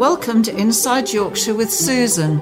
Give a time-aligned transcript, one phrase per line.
[0.00, 2.38] Welcome to Inside Yorkshire with Susan,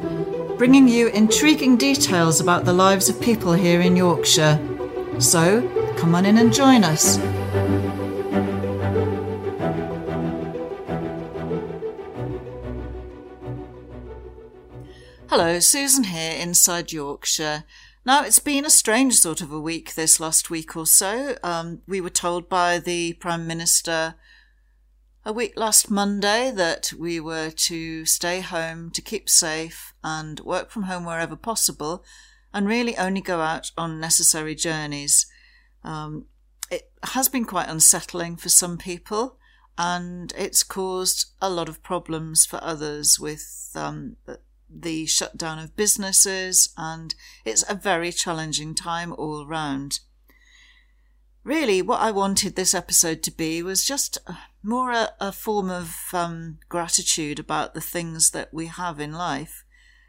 [0.58, 4.61] bringing you intriguing details about the lives of people here in Yorkshire.
[5.19, 7.17] So, come on in and join us.
[15.27, 17.64] Hello, Susan here, Inside Yorkshire.
[18.06, 21.36] Now, it's been a strange sort of a week this last week or so.
[21.43, 24.14] Um, we were told by the Prime Minister
[25.29, 30.70] a week last Monday that we were to stay home, to keep safe, and work
[30.70, 32.02] from home wherever possible,
[32.54, 35.27] and really only go out on necessary journeys.
[35.84, 36.24] Um,
[36.70, 39.37] it has been quite unsettling for some people,
[39.77, 44.16] and it's caused a lot of problems for others with um,
[44.70, 50.01] the shutdown of businesses, and it's a very challenging time all round
[51.48, 54.18] really what I wanted this episode to be was just
[54.62, 59.64] more a, a form of um, gratitude about the things that we have in life,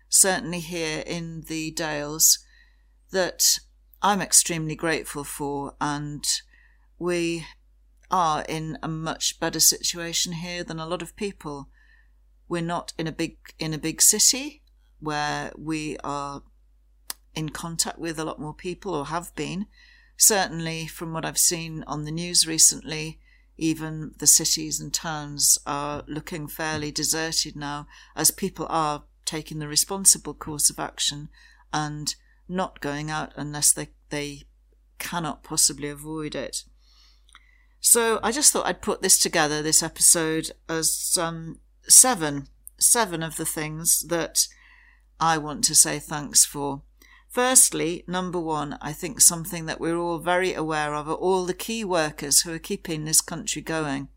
[0.07, 2.39] certainly here in the Dales,
[3.11, 3.59] that
[4.01, 6.25] I'm extremely grateful for, and
[6.97, 7.45] we
[8.11, 11.69] are in a much better situation here than a lot of people.
[12.47, 14.63] We're not in a big in a big city
[14.99, 16.41] where we are
[17.35, 19.67] in contact with a lot more people or have been
[20.19, 23.19] certainly from what I've seen on the news recently,
[23.59, 29.67] even the cities and towns are looking fairly deserted now as people are taking the
[29.67, 31.29] responsible course of action
[31.71, 32.15] and
[32.47, 34.43] not going out unless they, they
[34.97, 36.63] cannot possibly avoid it.
[37.79, 43.37] So I just thought I'd put this together, this episode, as um, seven, seven of
[43.37, 44.47] the things that
[45.19, 46.81] I want to say thanks for.
[47.29, 51.53] Firstly, number one, I think something that we're all very aware of are all the
[51.53, 54.09] key workers who are keeping this country going.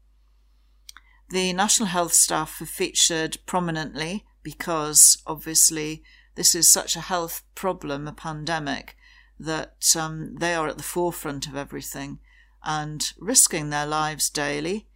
[1.28, 6.02] The National Health staff have featured prominently because obviously
[6.36, 8.96] this is such a health problem, a pandemic,
[9.38, 12.18] that um, they are at the forefront of everything
[12.64, 14.88] and risking their lives daily.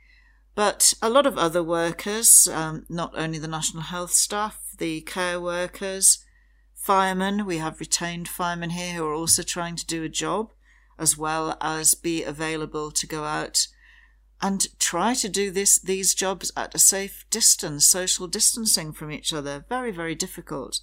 [0.55, 5.38] But a lot of other workers, um, not only the National Health staff, the care
[5.38, 6.25] workers,
[6.87, 7.45] firemen.
[7.45, 10.53] We have retained firemen here who are also trying to do a job
[11.01, 13.67] as well as be available to go out
[14.41, 19.33] and try to do this these jobs at a safe distance, social distancing from each
[19.33, 19.65] other.
[19.69, 20.79] Very, very difficult.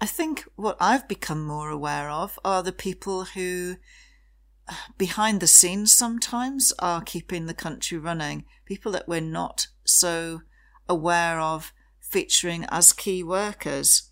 [0.00, 3.76] I think what I've become more aware of are the people who
[4.68, 10.40] uh, behind the scenes sometimes are keeping the country running, people that we're not so
[10.88, 14.08] aware of featuring as key workers.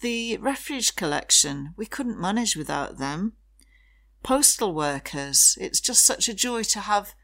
[0.00, 3.32] The refuge collection, we couldn't manage without them.
[4.22, 7.14] Postal workers, it's just such a joy to have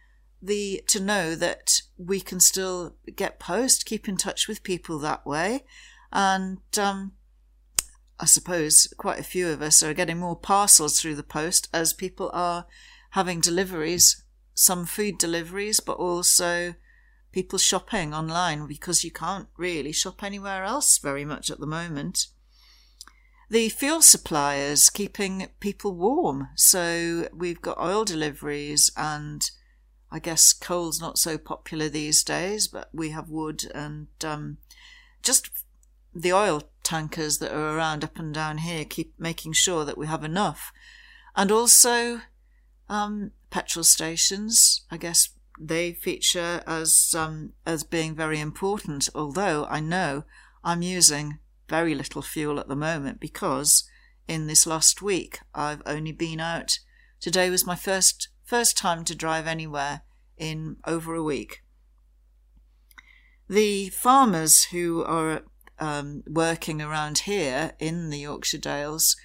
[0.40, 5.26] the to know that we can still get post, keep in touch with people that
[5.26, 5.64] way,
[6.12, 7.12] and um,
[8.18, 11.92] I suppose quite a few of us are getting more parcels through the post as
[11.92, 12.66] people are
[13.10, 14.24] having deliveries,
[14.54, 16.74] some food deliveries, but also
[17.32, 22.28] people shopping online because you can't really shop anywhere else very much at the moment
[23.52, 26.48] the fuel suppliers keeping people warm.
[26.56, 29.42] So we've got oil deliveries, and
[30.10, 34.56] I guess coal's not so popular these days, but we have wood and um,
[35.22, 35.50] just
[36.14, 40.06] the oil tankers that are around up and down here keep making sure that we
[40.06, 40.72] have enough.
[41.36, 42.22] And also
[42.88, 45.28] um, petrol stations, I guess
[45.60, 49.10] they feature as um, as being very important.
[49.14, 50.24] Although I know
[50.64, 51.38] I'm using
[51.68, 53.88] very little fuel at the moment because
[54.28, 56.78] in this last week I've only been out.
[57.20, 60.02] Today was my first first time to drive anywhere
[60.36, 61.62] in over a week.
[63.48, 65.42] The farmers who are
[65.78, 69.16] um, working around here in the Yorkshire Dales,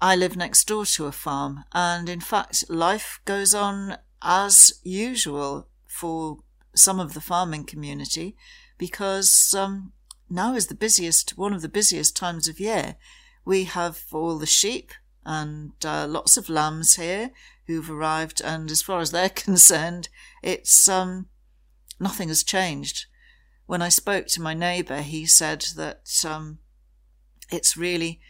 [0.00, 5.68] I live next door to a farm, and in fact, life goes on as usual
[5.86, 6.38] for
[6.74, 8.36] some of the farming community
[8.78, 9.92] because um,
[10.32, 12.96] now is the busiest, one of the busiest times of year.
[13.44, 14.92] We have all the sheep
[15.24, 17.30] and uh, lots of lambs here
[17.66, 20.08] who've arrived, and as far as they're concerned,
[20.42, 21.26] it's um,
[22.00, 23.06] nothing has changed.
[23.66, 26.58] When I spoke to my neighbour, he said that um,
[27.50, 28.20] it's really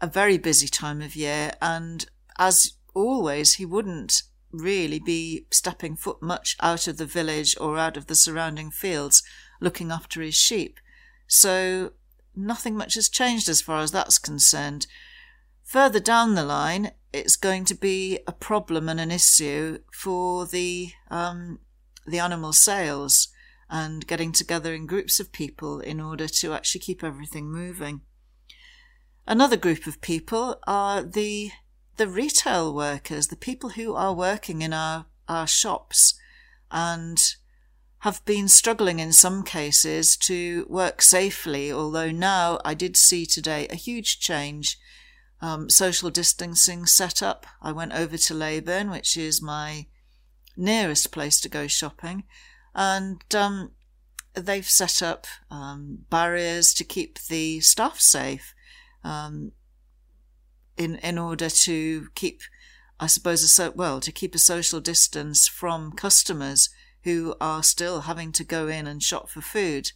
[0.00, 2.06] a very busy time of year, and
[2.38, 7.96] as always, he wouldn't really be stepping foot much out of the village or out
[7.96, 9.22] of the surrounding fields
[9.60, 10.80] looking after his sheep.
[11.30, 11.92] So
[12.34, 14.88] nothing much has changed as far as that's concerned.
[15.62, 20.90] Further down the line, it's going to be a problem and an issue for the
[21.08, 21.60] um,
[22.04, 23.28] the animal sales
[23.68, 28.00] and getting together in groups of people in order to actually keep everything moving.
[29.24, 31.52] Another group of people are the
[31.96, 36.18] the retail workers, the people who are working in our, our shops
[36.72, 37.36] and
[38.00, 43.66] have been struggling in some cases to work safely, although now I did see today
[43.68, 44.78] a huge change.
[45.42, 47.46] Um, social distancing set up.
[47.62, 49.86] I went over to Leyburn, which is my
[50.56, 52.24] nearest place to go shopping,
[52.74, 53.70] and um,
[54.34, 58.54] they've set up um, barriers to keep the staff safe
[59.02, 59.52] um,
[60.76, 62.42] in in order to keep,
[62.98, 66.68] I suppose, a so well to keep a social distance from customers
[67.04, 69.92] who are still having to go in and shop for food.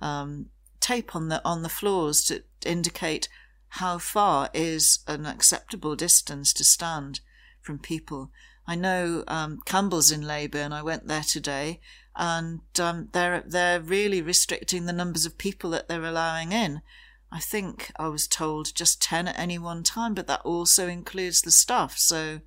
[0.00, 0.46] Um,
[0.80, 3.28] tape on the on the floors to indicate
[3.68, 7.20] how far is an acceptable distance to stand
[7.60, 8.30] from people.
[8.66, 10.72] I know um, Campbell's in Leyburn.
[10.72, 11.80] I went there today,
[12.14, 16.82] and um, they're they're really restricting the numbers of people that they're allowing in.
[17.30, 21.42] I think I was told just 10 at any one time, but that also includes
[21.42, 21.98] the staff.
[21.98, 22.40] So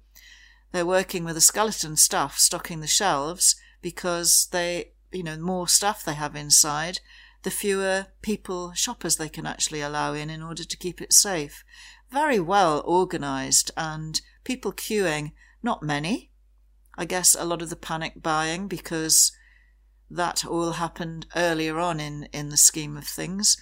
[0.71, 6.03] they're working with a skeleton staff stocking the shelves because they, you know, more stuff
[6.03, 6.99] they have inside,
[7.43, 11.63] the fewer people, shoppers they can actually allow in in order to keep it safe.
[12.11, 15.31] Very well organized and people queuing,
[15.63, 16.31] not many.
[16.97, 19.31] I guess a lot of the panic buying because
[20.09, 23.55] that all happened earlier on in, in the scheme of things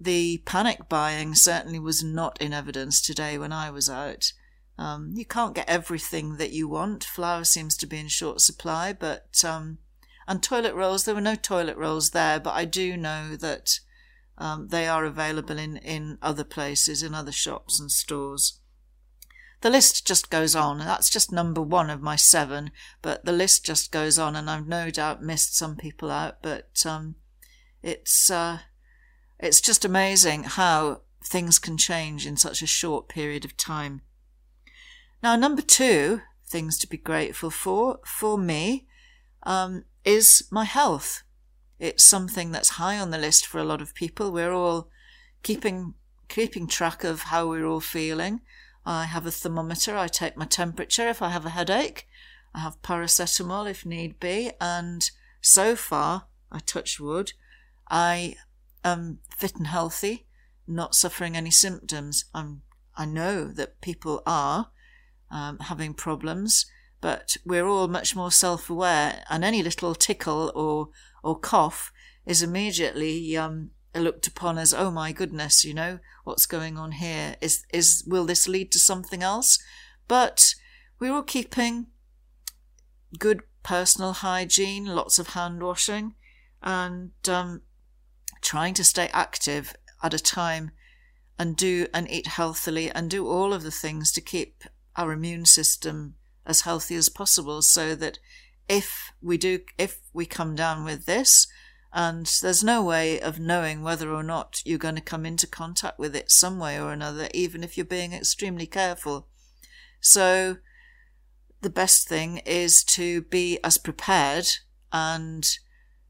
[0.00, 4.32] the panic buying certainly was not in evidence today when I was out.
[4.78, 7.04] Um, you can't get everything that you want.
[7.04, 9.78] Flour seems to be in short supply, but um,
[10.28, 11.04] and toilet rolls.
[11.04, 13.80] There were no toilet rolls there, but I do know that
[14.38, 18.60] um, they are available in in other places, in other shops and stores.
[19.62, 20.78] The list just goes on.
[20.78, 22.70] That's just number one of my seven,
[23.00, 26.42] but the list just goes on, and I've no doubt missed some people out.
[26.42, 27.14] But um,
[27.82, 28.58] it's uh,
[29.38, 34.02] it's just amazing how things can change in such a short period of time.
[35.22, 38.86] Now, number two, things to be grateful for, for me,
[39.42, 41.22] um, is my health.
[41.78, 44.32] It's something that's high on the list for a lot of people.
[44.32, 44.88] We're all
[45.42, 45.94] keeping
[46.28, 48.40] keeping track of how we're all feeling.
[48.84, 49.96] I have a thermometer.
[49.96, 52.08] I take my temperature if I have a headache.
[52.54, 54.50] I have paracetamol if need be.
[54.60, 55.08] And
[55.40, 57.32] so far, I touch wood,
[57.88, 58.36] I
[58.84, 60.26] am fit and healthy,
[60.66, 62.24] not suffering any symptoms.
[62.34, 62.62] I'm,
[62.96, 64.70] I know that people are
[65.30, 66.66] um, having problems,
[67.00, 70.88] but we're all much more self aware, and any little tickle or,
[71.22, 71.92] or cough
[72.24, 77.36] is immediately um, looked upon as, oh my goodness, you know, what's going on here?
[77.40, 79.58] Is, is, will this lead to something else?
[80.08, 80.54] But
[80.98, 81.86] we're all keeping
[83.18, 86.14] good personal hygiene, lots of hand washing,
[86.62, 87.62] and um,
[88.40, 90.70] trying to stay active at a time
[91.38, 94.64] and do and eat healthily and do all of the things to keep
[94.96, 96.14] our immune system
[96.44, 98.18] as healthy as possible so that
[98.68, 101.46] if we do if we come down with this
[101.92, 105.98] and there's no way of knowing whether or not you're going to come into contact
[105.98, 109.28] with it some way or another even if you're being extremely careful
[110.00, 110.56] so
[111.62, 114.46] the best thing is to be as prepared
[114.92, 115.58] and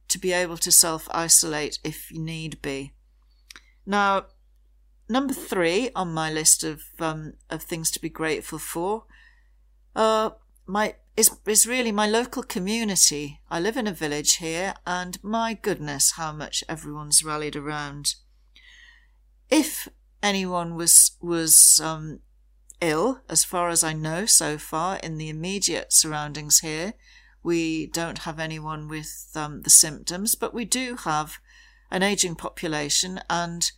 [0.09, 2.93] to be able to self isolate if need be.
[3.85, 4.27] Now,
[5.09, 9.05] number three on my list of um, of things to be grateful for,
[9.95, 10.31] uh,
[10.67, 13.41] my is is really my local community.
[13.51, 18.17] I live in a village here, and my goodness, how much everyone's rallied around.
[19.51, 19.89] If
[20.23, 22.21] anyone was was um,
[22.81, 26.95] ill, as far as I know so far, in the immediate surroundings here,
[27.43, 31.39] we don't have anyone with um, the symptoms, but we do have
[31.91, 33.71] an aging population and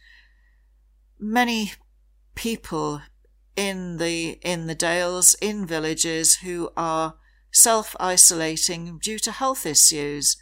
[1.18, 1.72] many
[2.34, 3.02] people
[3.56, 7.16] in the in the dales in villages who are
[7.50, 10.36] self isolating due to health issues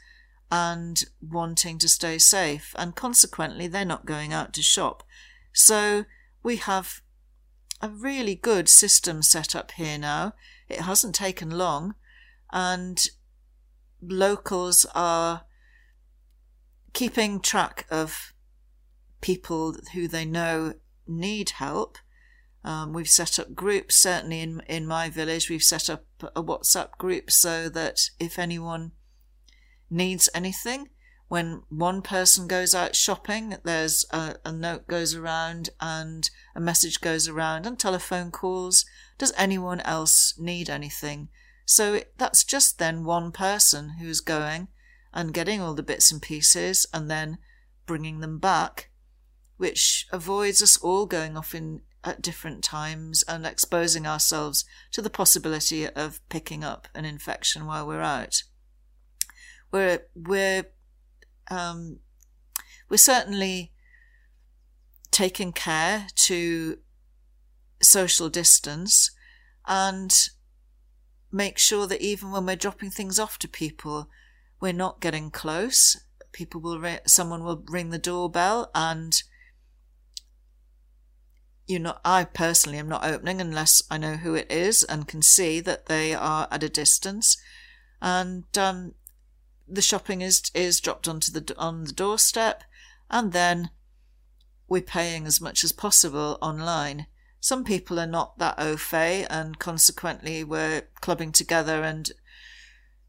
[0.51, 5.03] and wanting to stay safe and consequently they're not going out to shop.
[5.53, 6.05] So
[6.43, 7.01] we have
[7.81, 10.35] a really good system set up here now.
[10.69, 11.95] It hasn't taken long
[12.53, 13.03] and
[14.03, 15.47] locals are
[16.93, 18.35] keeping track of
[19.21, 20.75] people who they know
[21.07, 21.99] need help.
[22.65, 26.05] Um, we've set up groups, certainly in, in my village, we've set up
[26.35, 28.93] a WhatsApp group so that if anyone
[29.89, 30.89] needs anything,
[31.29, 37.01] when one person goes out shopping, there's a, a, note goes around and a message
[37.01, 38.85] goes around and telephone calls.
[39.19, 41.29] Does anyone else need anything?
[41.65, 44.69] So that's just then one person who's going
[45.13, 47.39] and getting all the bits and pieces and then
[47.87, 48.91] bringing them back,
[49.57, 55.11] which avoids us all going off in at different times and exposing ourselves to the
[55.11, 58.45] possibility of picking up an infection while we're out.
[59.73, 60.67] We're we're
[61.51, 61.99] um,
[62.89, 63.73] we're certainly
[65.11, 66.79] taking care to
[67.83, 69.11] social distance
[69.67, 70.29] and
[71.33, 74.09] make sure that even when we're dropping things off to people,
[74.61, 75.97] we're not getting close.
[76.33, 79.23] People will, someone will ring the doorbell and
[81.67, 85.23] you know, I personally am not opening unless I know who it is and can
[85.23, 87.37] see that they are at a distance.
[88.01, 88.95] And, um,
[89.69, 92.63] the shopping is, is dropped onto the, on the doorstep
[93.11, 93.71] and then
[94.69, 97.07] we're paying as much as possible online.
[97.41, 102.11] Some people are not that au fait and consequently we're clubbing together and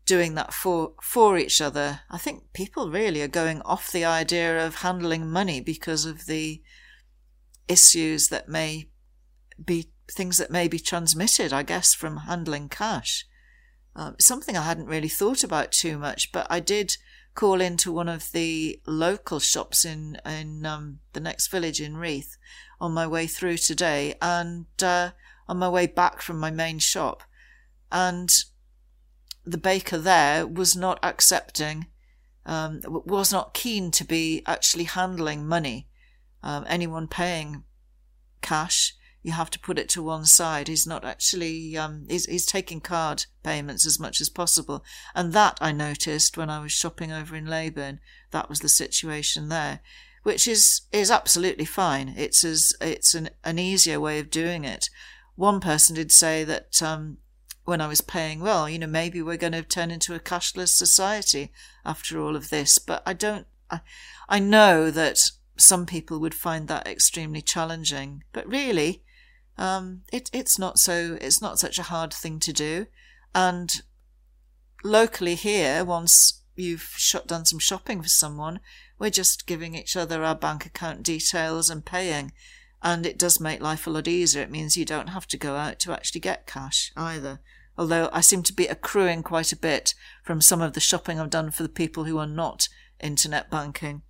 [0.06, 2.02] doing that for for each other.
[2.10, 6.62] I think people really are going off the idea of handling money because of the
[7.68, 8.90] issues that may
[9.64, 13.26] be things that may be transmitted, I guess, from handling cash.
[13.96, 16.98] Um, something I hadn't really thought about too much, but I did
[17.34, 22.38] call into one of the local shops in in um, the next village in Reeth
[22.80, 25.12] on my way through today, and uh,
[25.48, 27.24] on my way back from my main shop,
[27.92, 28.30] and
[29.46, 31.88] the baker there was not accepting,
[32.46, 35.88] um, was not keen to be actually handling money.
[36.44, 37.64] Um, anyone paying
[38.42, 40.68] cash, you have to put it to one side.
[40.68, 44.84] He's not actually, um, he's, he's taking card payments as much as possible.
[45.14, 48.00] And that I noticed when I was shopping over in Leyburn.
[48.32, 49.82] That was the situation there,
[50.24, 52.14] which is, is absolutely fine.
[52.16, 54.90] It's as, it's an, an easier way of doing it.
[55.36, 57.18] One person did say that, um,
[57.66, 60.70] when I was paying, well, you know, maybe we're going to turn into a cashless
[60.70, 61.52] society
[61.84, 62.78] after all of this.
[62.78, 63.82] But I don't, I,
[64.30, 65.20] I know that
[65.58, 68.24] some people would find that extremely challenging.
[68.34, 69.04] But really,
[69.58, 72.88] um, it, it's not so, it's not such a hard thing to do.
[73.34, 73.82] And
[74.84, 78.60] locally here, once you've shut, done some shopping for someone,
[79.00, 82.32] we're just giving each other our bank account details and paying.
[82.82, 84.42] And it does make life a lot easier.
[84.42, 87.40] It means you don't have to go out to actually get cash either
[87.78, 91.30] although I seem to be accruing quite a bit from some of the shopping I've
[91.30, 92.68] done for the people who are not
[93.00, 94.02] internet banking.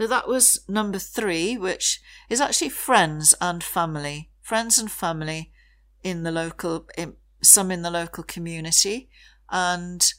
[0.00, 4.30] So that was number three, which is actually friends and family.
[4.40, 5.52] Friends and family
[6.02, 9.10] in the local, in, some in the local community,
[9.50, 10.10] and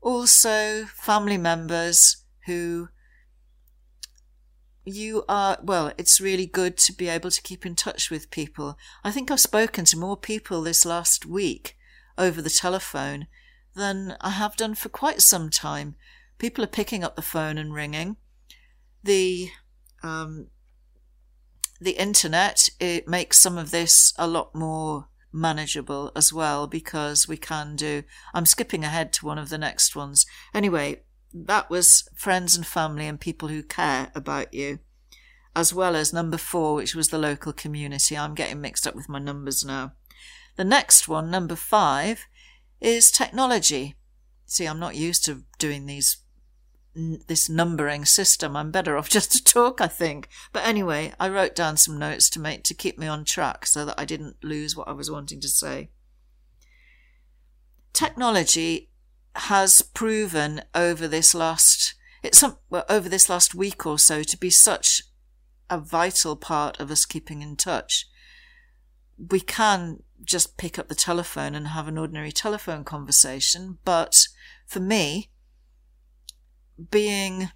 [0.00, 2.88] also family members who
[4.84, 8.76] you are, well, it's really good to be able to keep in touch with people.
[9.04, 11.76] I think I've spoken to more people this last week
[12.18, 13.28] over the telephone
[13.76, 15.94] than I have done for quite some time.
[16.38, 18.16] People are picking up the phone and ringing.
[19.02, 19.50] The,
[20.02, 20.48] um,
[21.80, 27.36] the internet, it makes some of this a lot more manageable as well because we
[27.36, 28.02] can do,
[28.34, 30.26] I'm skipping ahead to one of the next ones.
[30.54, 31.02] Anyway,
[31.32, 34.80] that was friends and family and people who care about you,
[35.54, 38.16] as well as number four, which was the local community.
[38.16, 39.92] I'm getting mixed up with my numbers now.
[40.56, 42.26] The next one, number five,
[42.80, 43.96] is technology.
[44.46, 46.18] See, I'm not used to doing these
[46.94, 48.56] this numbering system.
[48.56, 50.28] I'm better off just to talk, I think.
[50.52, 53.84] But anyway, I wrote down some notes to make to keep me on track so
[53.84, 55.90] that I didn't lose what I was wanting to say.
[57.92, 58.90] Technology
[59.34, 64.36] has proven over this last it's some, well, over this last week or so to
[64.36, 65.02] be such
[65.70, 68.06] a vital part of us keeping in touch.
[69.16, 74.26] We can just pick up the telephone and have an ordinary telephone conversation, but
[74.66, 75.30] for me,
[76.90, 77.50] being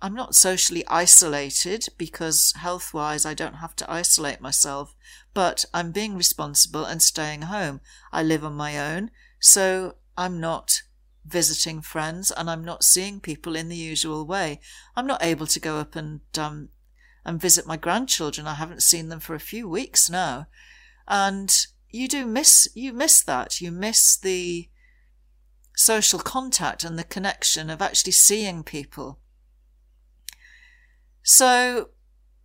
[0.00, 4.96] I'm not socially isolated because health wise I don't have to isolate myself,
[5.32, 7.80] but I'm being responsible and staying home.
[8.12, 10.82] I live on my own, so I'm not
[11.24, 14.60] visiting friends and I'm not seeing people in the usual way.
[14.96, 16.70] I'm not able to go up and um,
[17.24, 18.46] and visit my grandchildren.
[18.48, 20.46] I haven't seen them for a few weeks now.
[21.06, 21.54] And
[21.90, 23.60] you do miss you miss that.
[23.60, 24.68] You miss the
[25.74, 29.18] social contact and the connection of actually seeing people.
[31.22, 31.90] So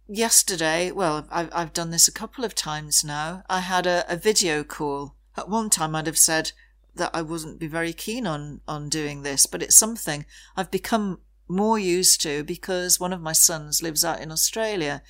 [0.08, 3.44] yesterday, well, I've, I've done this a couple of times now.
[3.50, 5.16] I had a, a video call.
[5.36, 6.52] At one time, I'd have said,
[6.98, 11.22] that I wouldn't be very keen on on doing this, but it's something I've become
[11.48, 15.02] more used to because one of my sons lives out in Australia,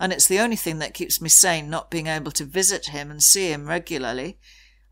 [0.00, 1.70] and it's the only thing that keeps me sane.
[1.70, 4.38] Not being able to visit him and see him regularly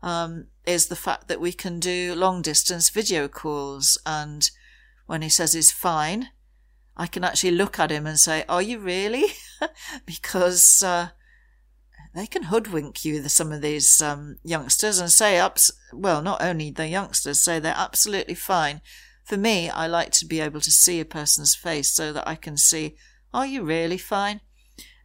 [0.03, 4.51] um, is the fact that we can do long distance video calls and
[5.05, 6.29] when he says he's fine,
[6.95, 9.25] I can actually look at him and say, Are you really?
[10.05, 11.09] because uh,
[12.13, 16.69] they can hoodwink you, some of these um, youngsters, and say, ups- well, not only
[16.69, 18.81] the youngsters, say they're absolutely fine.
[19.23, 22.35] For me, I like to be able to see a person's face so that I
[22.35, 22.95] can see,
[23.33, 24.41] Are you really fine?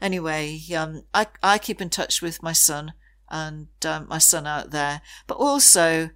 [0.00, 2.92] Anyway, um, I, I keep in touch with my son
[3.30, 6.10] and um, my son out there, but also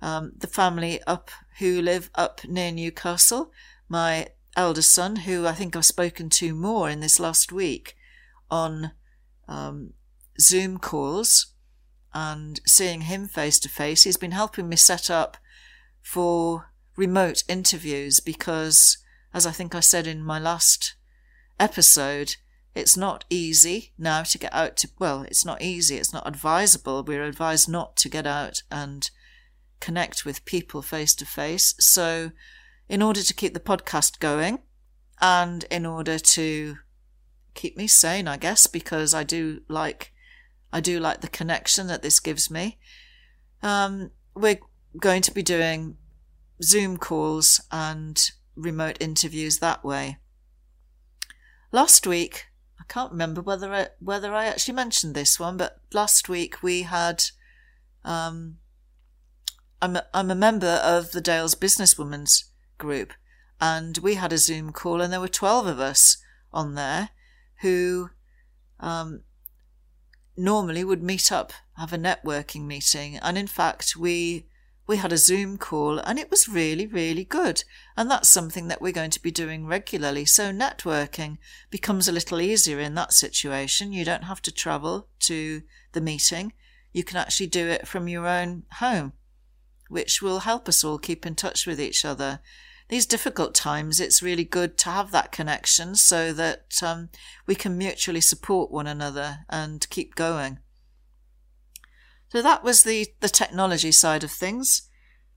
[0.00, 3.52] um, the family up who live up near Newcastle.
[3.88, 7.96] My eldest son, who I think I've spoken to more in this last week
[8.50, 8.92] on
[9.46, 9.94] um,
[10.40, 11.54] Zoom calls
[12.14, 14.04] and seeing him face to face.
[14.04, 15.36] He's been helping me set up
[16.00, 18.98] for remote interviews because,
[19.34, 20.94] as I think I said in my last
[21.60, 22.36] episode,
[22.74, 27.02] it's not easy now to get out to, well, it's not easy, it's not advisable.
[27.02, 29.10] We're advised not to get out and
[29.80, 31.74] connect with people face to face.
[31.78, 32.32] So,
[32.88, 34.60] in order to keep the podcast going
[35.20, 36.76] and in order to
[37.54, 40.12] keep me sane, I guess, because I do like,
[40.72, 42.78] I do like the connection that this gives me.
[43.62, 44.60] Um, we're
[44.98, 45.96] going to be doing
[46.62, 50.18] Zoom calls and remote interviews that way.
[51.72, 52.47] Last week,
[52.88, 57.24] can't remember whether I, whether I actually mentioned this one, but last week we had,
[58.04, 58.58] um,
[59.80, 63.12] I'm a, I'm a member of the Dales Businesswomen's group,
[63.60, 66.16] and we had a Zoom call, and there were 12 of us
[66.52, 67.10] on there
[67.60, 68.10] who
[68.80, 69.22] um,
[70.36, 74.46] normally would meet up, have a networking meeting, and in fact, we
[74.88, 77.62] we had a Zoom call, and it was really, really good.
[77.96, 80.24] And that's something that we're going to be doing regularly.
[80.24, 81.38] So networking
[81.70, 83.92] becomes a little easier in that situation.
[83.92, 86.52] You don't have to travel to the meeting.
[86.92, 89.12] You can actually do it from your own home,
[89.88, 92.40] which will help us all keep in touch with each other
[92.88, 97.10] these difficult times, it's really good to have that connection so that um,
[97.46, 100.58] we can mutually support one another and keep going.
[102.30, 104.88] So that was the, the technology side of things.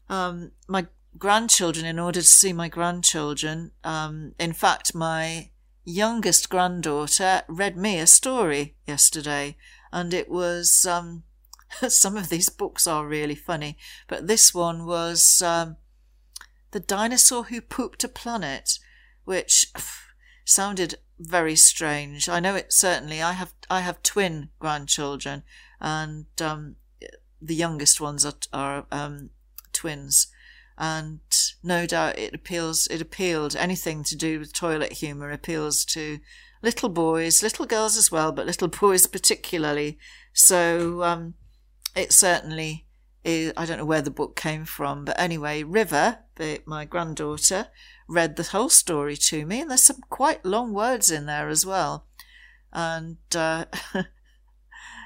[0.09, 5.51] Um, my grandchildren, in order to see my grandchildren, um, in fact, my
[5.83, 9.57] youngest granddaughter read me a story yesterday,
[9.91, 11.23] and it was um,
[11.87, 13.77] some of these books are really funny,
[14.07, 15.77] but this one was um,
[16.71, 18.79] the Dinosaur Who Pooped a Planet,
[19.23, 19.67] which
[20.45, 22.27] sounded very strange.
[22.27, 23.21] I know it certainly.
[23.21, 25.43] I have I have twin grandchildren,
[25.79, 26.75] and um,
[27.41, 29.29] the youngest ones are, are um,
[29.73, 30.27] twins,
[30.77, 31.19] and
[31.63, 32.87] no doubt it appeals.
[32.87, 36.19] It appealed anything to do with toilet humour appeals to
[36.61, 39.97] little boys, little girls as well, but little boys particularly.
[40.33, 41.33] So um,
[41.95, 42.85] it certainly
[43.23, 47.67] Is, I don't know where the book came from, but anyway, River, the, my granddaughter,
[48.07, 51.65] read the whole story to me, and there's some quite long words in there as
[51.65, 52.07] well.
[52.73, 53.65] And uh,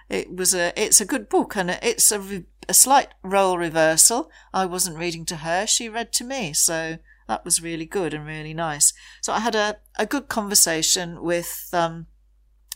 [0.10, 4.30] it was a it's a good book, and it's a, a slight role reversal.
[4.54, 8.26] I wasn't reading to her; she read to me, so that was really good and
[8.26, 8.94] really nice.
[9.22, 12.08] So I had a, a good conversation with um,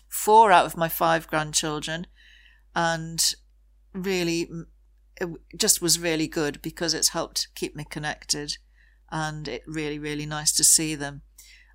[0.08, 2.08] four out of my five grandchildren,
[2.76, 3.34] and
[3.94, 4.50] really
[5.20, 8.58] it just was really good because it's helped keep me connected
[9.12, 11.22] and it really really nice to see them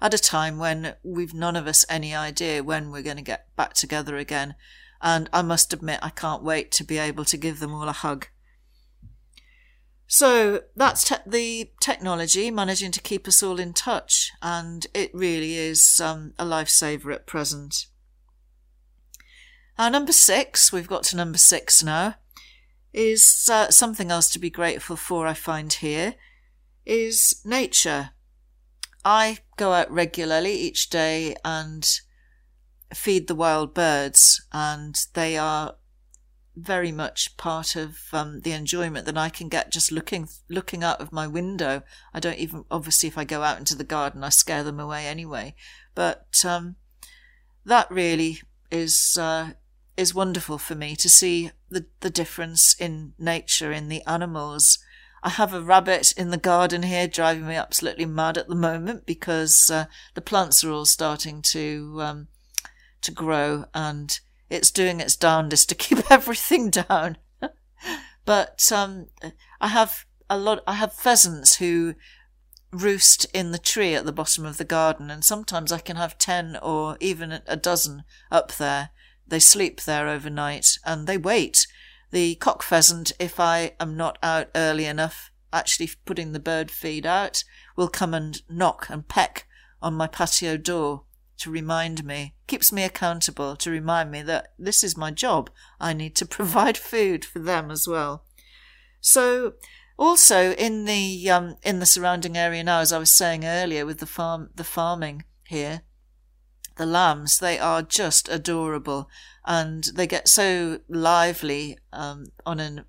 [0.00, 3.54] at a time when we've none of us any idea when we're going to get
[3.56, 4.54] back together again
[5.04, 7.92] and i must admit i can't wait to be able to give them all a
[7.92, 8.26] hug.
[10.06, 14.30] So that's te- the technology managing to keep us all in touch.
[14.42, 17.86] And it really is um, a lifesaver at present.
[19.78, 22.14] Our number six we've got to number six now
[22.92, 26.14] is uh, something else to be grateful for, I find here,
[26.86, 28.10] is nature.
[29.04, 31.84] I go out regularly each day and
[32.92, 35.76] feed the wild birds, and they are
[36.56, 41.00] very much part of um, the enjoyment that I can get just looking looking out
[41.00, 41.82] of my window.
[42.12, 45.06] I don't even obviously if I go out into the garden, I scare them away
[45.06, 45.54] anyway.
[45.94, 46.76] But um,
[47.64, 49.50] that really is uh,
[49.96, 54.78] is wonderful for me to see the, the difference in nature, in the animals.
[55.22, 59.06] I have a rabbit in the garden here driving me absolutely mad at the moment
[59.06, 62.28] because uh, the plants are all starting to um,
[63.04, 67.18] to grow and it's doing its darndest to keep everything down.
[68.24, 69.06] but um,
[69.60, 70.62] I have a lot.
[70.66, 71.94] I have pheasants who
[72.72, 76.18] roost in the tree at the bottom of the garden, and sometimes I can have
[76.18, 78.90] ten or even a dozen up there
[79.26, 81.66] they sleep there overnight and they wait.
[82.10, 87.06] The cock pheasant, if I am not out early enough, actually putting the bird feed
[87.06, 87.44] out,
[87.76, 89.46] will come and knock and peck
[89.80, 91.04] on my patio door
[91.38, 95.50] to remind me, keeps me accountable to remind me that this is my job.
[95.80, 98.24] I need to provide food for them as well.
[99.00, 99.54] So
[99.96, 103.98] also in the um, in the surrounding area now, as I was saying earlier, with
[103.98, 105.82] the farm the farming here,
[106.76, 109.08] the lambs they are just adorable,
[109.44, 112.86] and they get so lively um, on a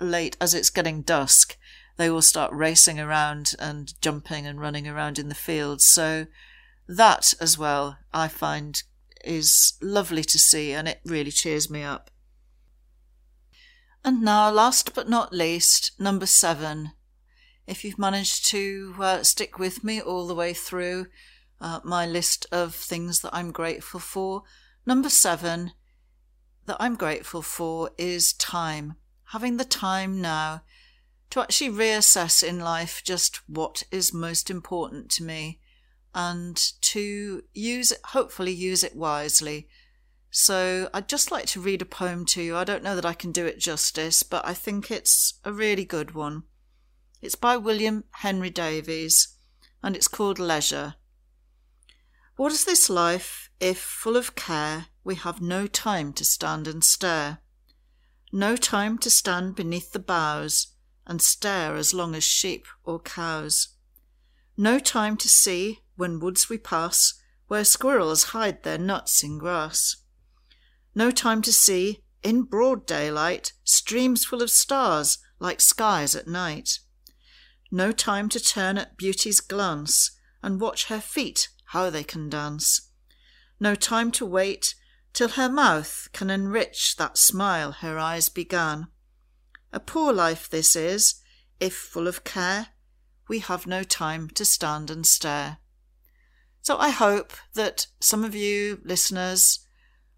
[0.00, 1.56] late as it's getting dusk.
[1.96, 5.84] They will start racing around and jumping and running around in the fields.
[5.84, 6.26] So
[6.90, 8.82] that as well, I find
[9.24, 12.10] is lovely to see, and it really cheers me up.
[14.04, 16.92] And now, last but not least, number seven.
[17.66, 21.06] If you've managed to uh, stick with me all the way through
[21.60, 24.42] uh, my list of things that I'm grateful for,
[24.84, 25.72] number seven
[26.66, 28.96] that I'm grateful for is time.
[29.26, 30.62] Having the time now
[31.30, 35.60] to actually reassess in life just what is most important to me
[36.14, 39.68] and to use it, hopefully use it wisely
[40.30, 42.56] so I'd just like to read a poem to you.
[42.56, 45.84] I don't know that I can do it justice, but I think it's a really
[45.84, 46.44] good one.
[47.20, 49.36] It's by William Henry Davies,
[49.82, 50.94] and it's called Leisure.
[52.36, 56.84] What is this life if, full of care, we have no time to stand and
[56.84, 57.38] stare?
[58.32, 60.68] No time to stand beneath the boughs
[61.06, 63.68] and stare as long as sheep or cows.
[64.56, 67.14] No time to see, when woods we pass,
[67.46, 69.96] where squirrels hide their nuts in grass
[70.94, 76.80] no time to see, in broad daylight, streams full of stars like skies at night.
[77.70, 82.90] No time to turn at beauty's glance and watch her feet how they can dance.
[83.60, 84.74] No time to wait
[85.12, 88.88] till her mouth can enrich that smile her eyes began.
[89.72, 91.22] A poor life this is,
[91.60, 92.68] if full of care,
[93.28, 95.58] we have no time to stand and stare.
[96.62, 99.60] So I hope that some of you listeners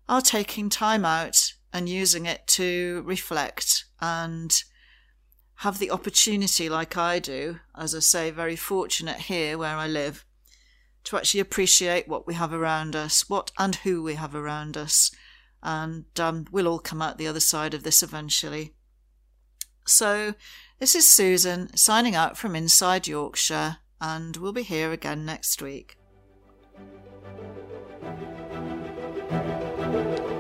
[0.09, 4.53] are taking time out and using it to reflect and
[5.57, 10.25] have the opportunity, like I do, as I say, very fortunate here where I live,
[11.05, 15.13] to actually appreciate what we have around us, what and who we have around us.
[15.63, 18.75] And um, we'll all come out the other side of this eventually.
[19.87, 20.35] So,
[20.81, 25.97] this is Susan signing out from inside Yorkshire, and we'll be here again next week.
[29.93, 30.32] You.